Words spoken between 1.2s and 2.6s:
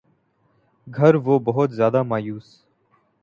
وہ بہت زیادہ مایوس